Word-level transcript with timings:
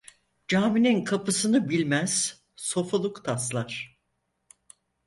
Caminin 0.47 1.03
kapısını 1.03 1.69
bilmez, 1.69 2.43
sofuluk 2.55 3.25
taslar. 3.25 3.99